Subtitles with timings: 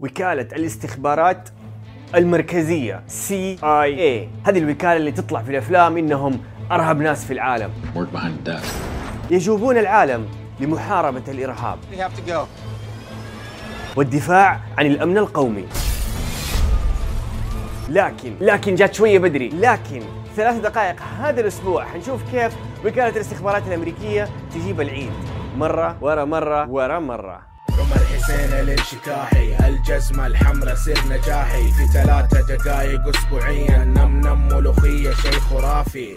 [0.00, 1.48] وكالة الاستخبارات
[2.14, 6.40] المركزية CIA هذه الوكالة اللي تطلع في الأفلام إنهم
[6.72, 7.70] أرهب ناس في العالم.
[9.30, 10.28] يجوبون العالم
[10.60, 11.78] لمحاربة الإرهاب.
[13.96, 15.64] والدفاع عن الأمن القومي.
[17.88, 19.48] لكن لكن جات شوية بدري.
[19.48, 20.02] لكن
[20.36, 22.56] ثلاث دقائق هذا الأسبوع حنشوف كيف
[22.86, 25.12] وكالة الاستخبارات الأمريكية تجيب العيد.
[25.56, 27.49] مرة ورا مرة ورا مرة.
[28.30, 33.84] الحسين الانشكاحي الجزمة الحمراء سر نجاحي في ثلاثة دقايق اسبوعيا.
[33.84, 36.14] نم نم ملوخية شيء خرافي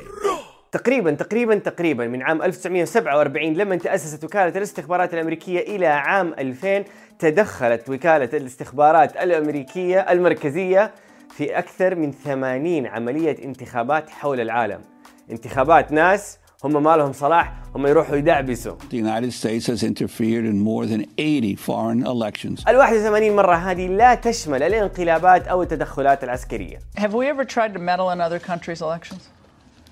[0.71, 6.83] تقريبا تقريبا تقريبا من عام 1947 لما تأسست وكالة الاستخبارات الأمريكية إلى عام 2000
[7.19, 10.91] تدخلت وكالة الاستخبارات الأمريكية المركزية
[11.37, 14.81] في أكثر من 80 عملية انتخابات حول العالم.
[15.31, 20.59] انتخابات ناس هم ما لهم صلاح هم يروحوا يدعبسوا The United States has interfered in
[20.59, 22.63] more than 80 foreign elections.
[22.67, 27.79] ال 81 مرة هذه لا تشمل الانقلابات أو التدخلات العسكرية Have we ever tried to
[27.79, 29.29] meddle in other countries' elections?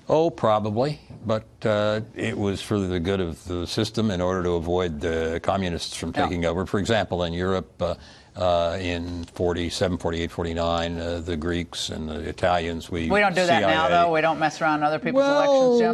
[0.08, 4.52] Oh, probably, but uh, it was for the good of the system in order to
[4.62, 6.66] avoid the communists from taking over.
[6.66, 7.94] For example, in Europe, uh,
[8.36, 13.44] uh, in 47, 48, 49, uh, the Greeks and the Italians, we We don't do
[13.46, 14.12] that now, CIA though.
[14.12, 15.92] We don't mess around in other people's Well, elections, yeah.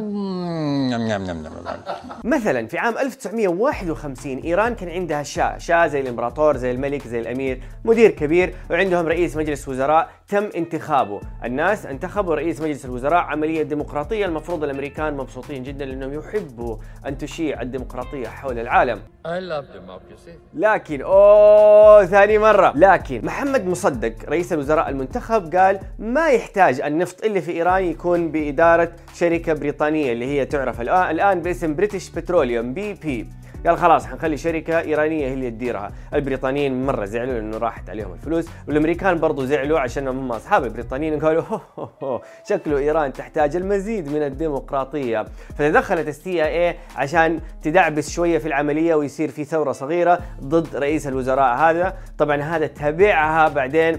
[0.92, 1.82] yum, yum, yum, yum, yum.
[2.24, 7.60] مثلا في عام 1951 إيران كان عندها شاه، شاه زي الإمبراطور زي الملك زي الأمير،
[7.84, 14.26] مدير كبير وعندهم رئيس مجلس وزراء تم انتخابه، الناس انتخبوا رئيس مجلس الوزراء عملية ديمقراطية
[14.26, 19.00] المفروض الأمريكان مبسوطين جدا لأنهم يحبوا أن تشيع الديمقراطية حول العالم.
[19.26, 20.30] I love democracy.
[20.54, 22.72] لكن أوه ثاني مرة.
[22.76, 28.92] لكن محمد مصدق رئيس الوزراء المنتخب قال ما يحتاج النفط اللي في إيران يكون بإدارة
[29.14, 33.26] شركة بريطانية اللي هي تعرف الآن باسم British Petroleum BP
[33.66, 35.92] قال خلاص حنخلي شركة إيرانية هي اللي تديرها.
[36.14, 41.42] البريطانيين مرة زعلوا لأنه راحت عليهم الفلوس والأمريكان برضو زعلوا عشان هم أصحاب البريطانيين قالوا
[41.42, 45.24] هو هو هو شكله إيران تحتاج المزيد من الديمقراطية.
[45.58, 51.56] فتدخلت السي اي عشان تدعبس شوية في العملية ويصير في ثورة صغيرة ضد رئيس الوزراء
[51.56, 51.96] هذا.
[52.18, 53.96] طبعا هذا تبعها بعدين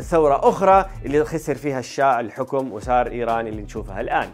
[0.00, 4.28] ثورة أخرى اللي خسر فيها الشاه الحكم وصار إيران اللي نشوفها الآن.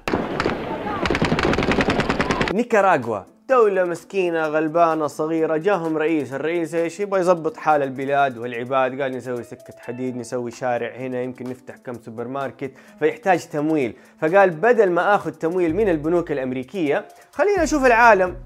[2.54, 6.32] نيكاراغوا دولة مسكينة غلبانة صغيرة جاهم رئيس.
[6.32, 9.02] الرئيس إيش؟ يبغى يظبط حال البلاد والعباد.
[9.02, 12.72] قال نسوي سكة حديد نسوي شارع هنا يمكن نفتح كم سوبر ماركت.
[12.98, 13.96] فيحتاج تمويل.
[14.20, 18.36] فقال بدل ما آخذ تمويل من البنوك الأمريكية خلينا نشوف العالم.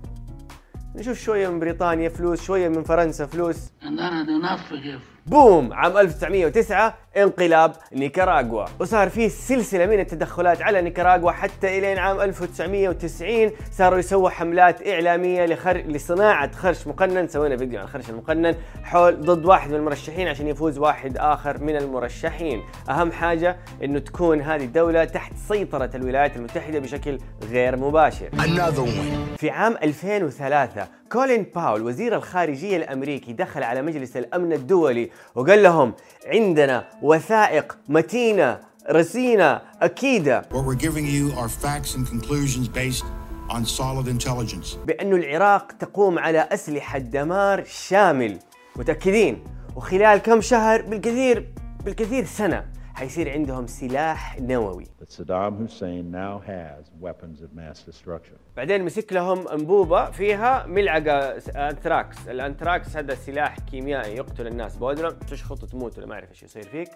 [0.94, 3.56] نشوف شوية من بريطانيا فلوس شوية من فرنسا فلوس.
[5.26, 5.72] بوم!
[5.72, 8.64] عام 1909 انقلاب نيكاراغوا.
[8.80, 15.46] وصار فيه سلسلة من التدخلات على نيكاراغوا حتى إلين عام 1990 صاروا يسووا حملات إعلامية
[15.46, 15.76] لخر...
[15.76, 17.28] لصناعة خرش مقنن.
[17.28, 18.54] سوينا فيديو عن الخرش المقنن.
[18.84, 22.62] حول ضد واحد من المرشحين عشان يفوز واحد آخر من المرشحين.
[22.90, 27.18] أهم حاجة إنه تكون هذه الدولة تحت سيطرة الولايات المتحدة بشكل
[27.50, 28.28] غير مباشر.
[29.36, 35.94] في عام 2003 كولين باول وزير الخارجية الأمريكي دخل على مجلس الأمن الدولي وقال لهم
[36.26, 38.58] عندنا وثائق متينة
[38.90, 40.42] رصينة أكيدة.
[44.86, 48.38] بأن العراق تقوم على أسلحة دمار شامل.
[48.76, 49.44] متأكدين؟
[49.76, 51.52] وخلال كم شهر؟ بالكثير
[51.84, 52.71] بالكثير سنة.
[52.94, 58.36] حيصير عندهم سلاح نووي Saddam Hussein now has weapons of mass destruction.
[58.56, 61.18] بعدين مسك لهم أنبوبة فيها ملعقة
[61.68, 66.62] أنثراكس، الأنثراكس هذا سلاح كيميائي يقتل الناس بودرة تشخط وتموت ولا ما أعرف إيش يصير
[66.62, 66.88] فيك.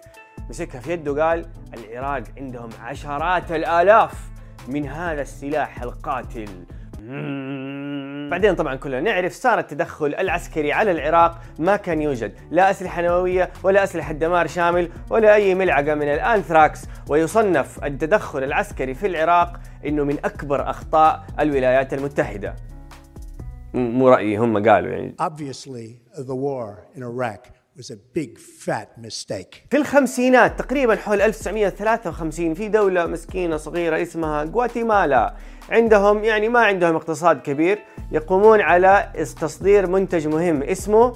[0.49, 4.29] مسكها في يده قال العراق عندهم عشرات الآلاف
[4.67, 6.49] من هذا السلاح القاتل.
[7.01, 7.56] مم.
[8.29, 12.33] بعدين طبعا كلنا نعرف صار التدخل العسكري على العراق ما كان يوجد.
[12.51, 16.85] لا أسلحة نووية ولا أسلحة دمار شامل ولا أي ملعقة من الأنثراكس.
[17.09, 22.55] ويصنف التدخل العسكري في العراق إنه من أكبر أخطاء الولايات المتحدة.
[23.73, 25.15] م- مو رأيي هم قالوا يعني.
[25.21, 29.67] Obviously, the war in Iraq was a big fat mistake.
[29.71, 35.35] في الخمسينات تقريبا حول 1953 في دولة مسكينة صغيرة اسمها غواتيمالا
[35.69, 37.79] عندهم يعني ما عندهم اقتصاد كبير
[38.11, 41.13] يقومون على تصدير منتج مهم اسمه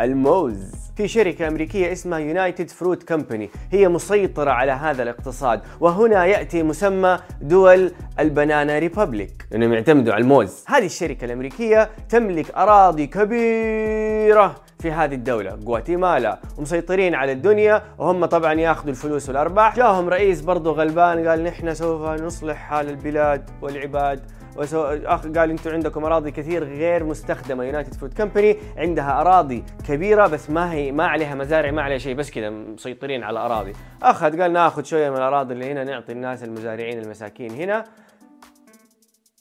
[0.00, 0.74] الموز.
[0.96, 7.18] في شركة أمريكية اسمها United Fruit Company هي مسيطرة على هذا الاقتصاد وهنا يأتي مسمى
[7.40, 10.64] دول ال Banana Republic لأنهم يعتمدوا على الموز.
[10.66, 18.52] هذه الشركة الأمريكية تملك أراضي كبيرة في هذه الدولة غواتيمالا ومسيطرين على الدنيا وهم طبعا
[18.52, 19.76] ياخذوا الفلوس والأرباح.
[19.76, 24.20] جاهم رئيس برضو غلبان قال نحن سوف نصلح حال البلاد والعباد.
[24.58, 27.64] أخ قال أنتم عندكم أراضي كثير غير مستخدمة.
[27.64, 32.14] United Fruit Company عندها أراضي كبيرة بس ما هي ما عليها مزارع ما عليها شيء
[32.14, 33.72] بس كذا مسيطرين على أراضي.
[34.02, 37.84] أخ قال ناخذ شوية من الأراضي اللي هنا نعطي الناس المزارعين المساكين هنا.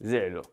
[0.01, 0.43] زعلوا.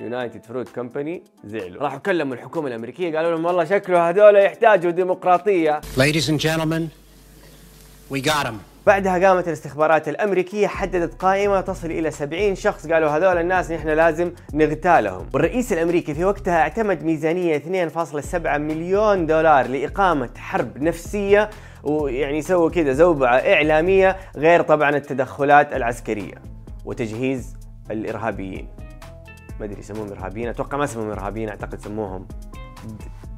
[0.00, 1.82] United Fruit Company زعلوا.
[1.82, 5.80] راحوا كلموا الحكومة الأمريكية قالوا لهم والله شكله هذول يحتاجوا ديمقراطية.
[5.96, 6.90] Ladies and gentlemen,
[8.10, 8.75] we got him.
[8.86, 12.86] بعدها قامت الاستخبارات الأمريكية حددت قائمة تصل إلى 70 شخص.
[12.86, 15.26] قالوا هذول الناس نحن لازم نغتالهم.
[15.34, 21.50] والرئيس الأمريكي في وقتها اعتمد ميزانية 2.7 مليون دولار لإقامة حرب نفسية
[21.82, 26.34] ويعني سووا كذا زوبعة إعلامية غير طبعا التدخلات العسكرية
[26.84, 27.56] وتجهيز
[27.90, 28.68] الإرهابيين.
[29.60, 32.26] ما أدري يسموهم إرهابيين أتوقع ما سموهم إرهابيين أعتقد سموهم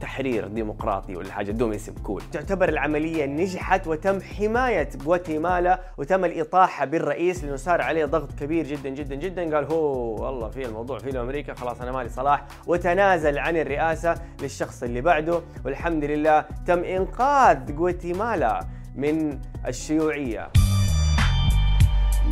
[0.01, 2.23] تحرير ديمقراطي ولا حاجة دوم اسم كول.
[2.33, 8.89] تعتبر العملية نجحت وتم حماية غواتيمالا وتم الإطاحة بالرئيس لأنه صار عليه ضغط كبير جدا
[8.89, 9.57] جدا جدا.
[9.57, 12.47] قال هو والله في الموضوع في أمريكا خلاص أنا مالي صلاح.
[12.67, 15.41] وتنازل عن الرئاسة للشخص اللي بعده.
[15.65, 18.61] والحمد لله تم إنقاذ غواتيمالا
[18.95, 20.49] من الشيوعية.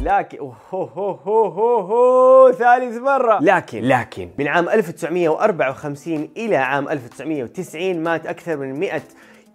[0.02, 0.38] لكن
[0.72, 3.38] هو ثالث مرة.
[3.42, 9.02] لكن لكن من عام 1954 إلى عام 1990 مات أكثر من 100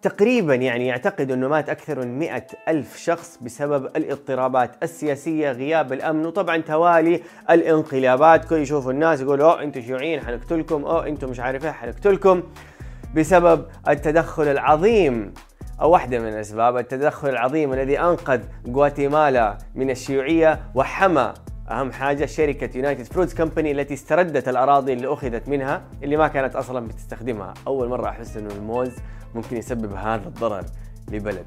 [0.01, 6.25] تقريبا يعني يعتقد أنه مات أكثر من 100 ألف شخص بسبب الاضطرابات السياسية غياب الأمن
[6.25, 8.45] وطبعا توالي الانقلابات.
[8.45, 10.85] كل يشوفوا الناس يقولوا أوه أنتم شيوعيين حنقتلكم.
[10.85, 12.43] أوه أنتم مش عارف إيه حنقتلكم.
[13.15, 15.33] بسبب التدخل العظيم
[15.87, 21.33] واحدة من الأسباب التدخل العظيم الذي أنقذ غواتيمالا من الشيوعية وحمى
[21.69, 26.55] أهم حاجة شركة United Fruits Company التي استردت الأراضي اللي أخذت منها اللي ما كانت
[26.55, 27.53] أصلا بتستخدمها.
[27.67, 28.95] أول مرة أحس أنه الموز
[29.35, 30.65] ممكن يسبب هذا الضرر
[31.11, 31.45] لبلد.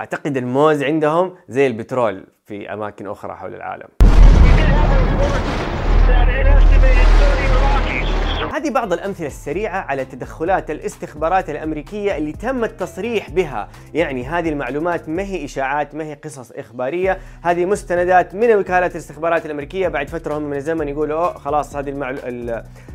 [0.00, 3.88] أعتقد الموز عندهم زي البترول في أماكن أخرى حول العالم.
[8.64, 13.68] هذه بعض الأمثلة السريعة على تدخلات الاستخبارات الأمريكية اللي تم التصريح بها.
[13.94, 17.18] يعني هذه المعلومات ما هي إشاعات ما هي قصص إخبارية.
[17.42, 21.88] هذه مستندات من وكالة الاستخبارات الأمريكية بعد فترة هم من الزمن يقولوا أوه خلاص هذه
[21.90, 22.18] المعلو...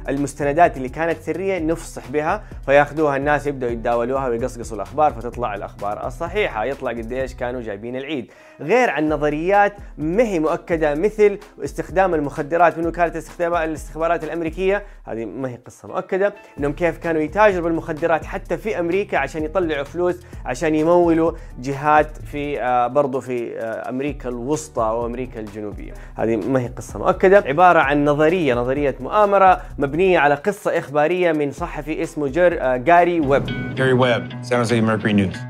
[0.10, 2.44] المستندات اللي كانت سرية نفصح بها.
[2.66, 6.66] فياخذوها الناس يبدأوا يتداولوها ويقصقصوا الأخبار فتطلع الأخبار الصحيحة.
[6.66, 8.32] يطلع قديش كانوا جايبين العيد.
[8.62, 13.24] غير عن نظريات ما هي مؤكدة مثل استخدام المخدرات من وكالة
[13.64, 19.18] الاستخبارات الأمريكية هذه ما هي قصة مؤكدة أنهم كيف كانوا يتاجروا بالمخدرات حتى في أمريكا
[19.18, 20.16] عشان يطلعوا فلوس
[20.46, 25.94] عشان يمولوا جهات في آه برضو في آه أمريكا الوسطى وامريكا الجنوبية.
[26.16, 27.00] هذه ما هي قصة.
[27.00, 32.78] مؤكدة عبارة عن نظرية نظرية مؤامرة مبنية على قصة إخبارية من صحفي اسمه جر آه
[32.78, 33.76] جاري ويب.
[33.76, 35.49] جاري ويب San Jose Mercury News.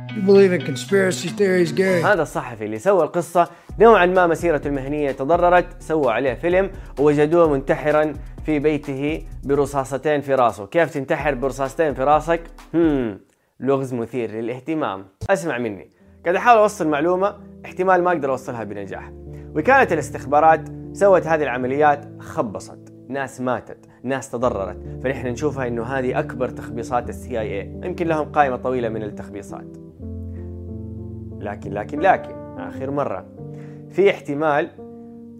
[2.06, 3.48] هذا الصحفي اللي سوى القصة
[3.80, 6.70] نوعا ما مسيرته المهنية تضررت سووا عليه فيلم
[7.00, 8.14] ووجدوه منتحرا
[8.46, 10.66] في بيته برصاصتين في راسه.
[10.66, 12.42] كيف تنتحر برصاصتين في راسك؟
[12.74, 13.20] هم
[13.60, 15.06] لغز مثير للاهتمام.
[15.30, 15.90] اسمع مني.
[16.24, 17.36] قاعد أحاول أوصل معلومة
[17.66, 19.12] احتمال ما أقدر أوصلها بنجاح.
[19.56, 20.62] وكالة الاستخبارات
[20.94, 22.94] سوت هذه العمليات خبصت.
[23.10, 24.78] ناس ماتت ناس تضررت.
[25.04, 29.89] فنحن نشوفها إنه هذه أكبر تخبيصات السي آي اي يمكن لهم قائمة طويلة من التخبيصات.
[31.40, 33.26] لكن لكن لكن آخر مرة.
[33.90, 34.70] في احتمال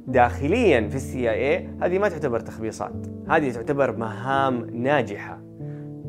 [0.08, 3.08] داخليا في السي آي اي هذه ما تعتبر تخبيصات.
[3.28, 5.42] هذه تعتبر مهام ناجحة.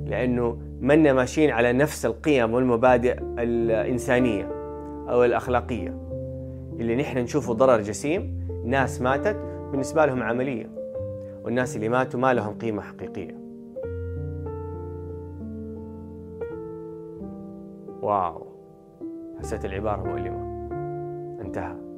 [0.06, 4.48] لأنه منا ماشيين على نفس القيم والمبادئ الإنسانية
[5.08, 6.00] أو الأخلاقية.
[6.81, 9.36] اللي نحن نشوفه ضرر جسيم ناس ماتت
[9.70, 10.70] بالنسبة لهم عملية.
[11.44, 13.41] والناس اللي ماتوا ما لهم قيمة حقيقية.
[18.03, 18.49] واو.
[19.41, 20.69] حسيت العبارة مؤلمة.
[21.41, 21.90] انتهى.